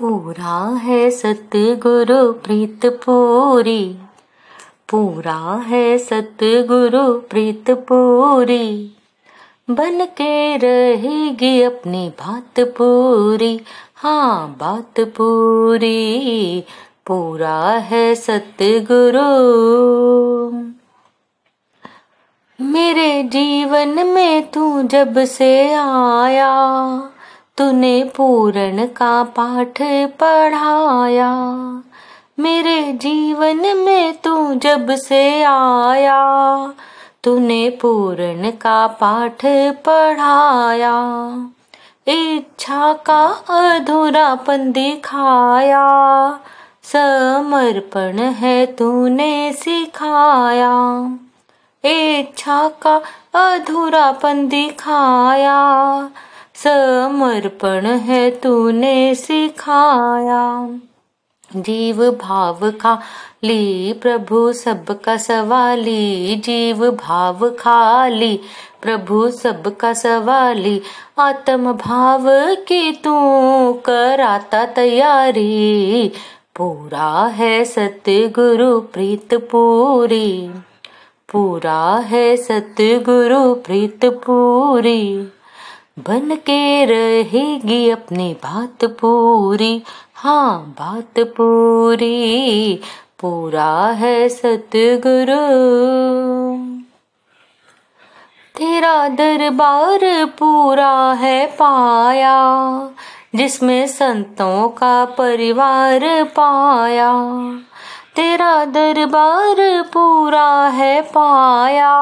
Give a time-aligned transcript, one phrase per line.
[0.00, 3.98] पूरा है सतगुरु प्रीत पूरी
[4.88, 8.96] पूरा है सतगुरु प्रीत पूरी
[9.70, 13.60] बन के रहेगी अपनी बात पूरी।
[13.96, 16.64] हाँ बात पूरी।
[17.06, 19.24] पूरा है सतगुरु।
[22.60, 26.56] मेरे जीवन में तू जब से आया
[27.58, 29.78] तूने पूरण का पाठ
[30.20, 31.32] पढ़ाया,
[32.38, 36.20] मेरे जीवन में तू जब से आया,
[37.22, 39.40] तूने पूरण का पाठ
[39.84, 40.98] पढ़ाया,
[42.06, 45.86] इच्छा का अधूरापन दिखाया,
[46.82, 50.74] समर्पण है तूने सिखाया,
[51.84, 53.00] इच्छा का
[53.34, 55.58] अधूरापन दिखाया
[56.56, 60.68] समर्पण है तूने सिखाया।
[61.56, 63.02] जीव भाव का
[63.44, 68.40] ली प्रभु सबका सवाली। जीव भाव खाली,
[68.82, 70.82] प्रभु सबका सवाली।
[71.18, 73.12] आत्म भाव की तू
[73.72, 76.12] कराता तैयारी।
[76.56, 80.50] पूरा है सतगुरु प्रीत पूरी।
[81.32, 85.32] पूरा है सतगुरु प्रीत पूरी।
[85.98, 89.82] बन के रहेगी अपनी बात पूरी।
[90.14, 92.80] हाँ बात पूरी।
[93.20, 95.36] पूरा है सतगुरु।
[98.58, 102.42] तेरा दरबार पूरा है पाया,
[103.34, 107.12] जिसमें संतों का परिवार पाया।
[108.16, 111.96] तेरा दरबार पूरा है पाया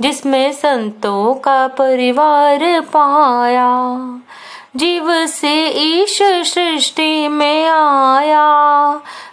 [0.00, 3.96] जिसमें संतों का परिवार पाया,
[4.76, 8.90] जीव से ईश सृष्टि में आया।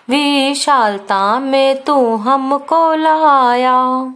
[0.10, 4.14] विशालता में तू हमको लाया,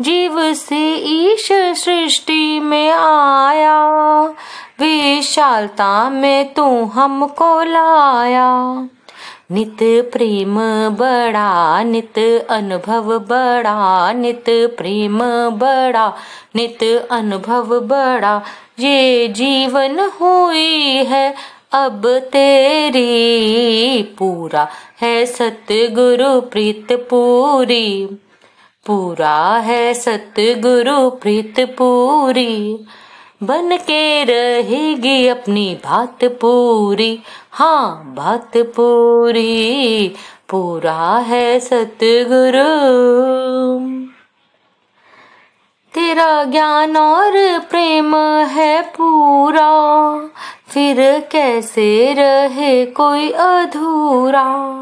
[0.00, 3.88] जीव से ईश सृष्टि में आया।
[4.80, 8.88] विशालता में तू हमको लाया।
[9.52, 9.78] नित
[10.12, 10.54] प्रेम
[10.90, 15.18] बड़ा, नित अनुभव बड़ा, नित प्रेम
[15.50, 16.16] बड़ा,
[16.56, 18.42] नित अनुभव बड़ा।
[18.78, 21.34] ये जीवन हुई है
[21.72, 22.02] अब
[22.32, 24.68] तेरी, पूरा
[25.00, 28.06] है सतगुरु प्रीत पूरी
[28.86, 32.84] पूरा है सतगुरु प्रीत पूरी
[33.42, 37.20] बन के रहेगी अपनी बात पूरी।
[37.52, 40.08] हाँ बात पूरी।
[40.48, 42.60] पूरा है सतगुरु।
[45.94, 49.90] तेरा ज्ञान और प्रेम है पूरा।
[50.68, 54.74] फिर कैसे रहे कोई अधूरा?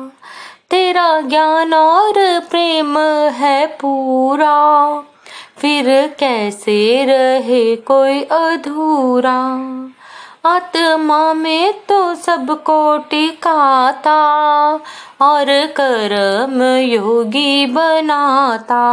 [0.71, 2.99] तेरा ज्ञान और प्रेम
[3.29, 4.59] है पूरा।
[5.59, 9.41] फिर कैसे रहे कोई अधूरा?
[10.47, 14.21] आत्मा में तो सबको टिकाता
[15.21, 18.85] और कर्म योगी बनाता।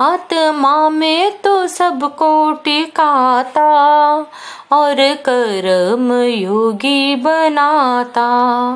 [0.00, 3.72] आत्मा में तो सबको टिकाता
[4.72, 8.74] और कर्म योगी बनाता।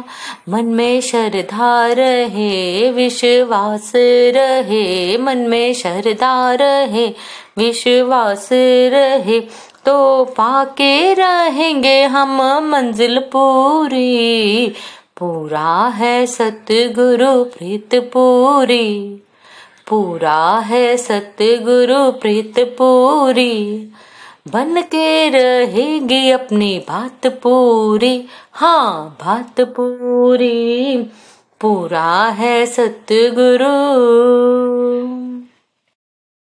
[0.49, 3.93] मन में श्रद्धा रहे, विश्वास
[4.37, 7.07] रहे, मन में श्रद्धा रहे,
[7.59, 8.49] विश्वास
[8.93, 9.41] रहे
[9.85, 14.69] तो पाके रहेंगे हम मंजिल पूरी।
[15.19, 19.24] पूरा है सतगुरु प्रीत पूरी।
[19.89, 23.89] पूरा है सतगुरु प्रीत पूरी।
[24.49, 31.07] बन के रहेगी अपनी बात पूरी। हाँ बात पूरी।
[31.61, 35.14] पूरा है सतगुरु।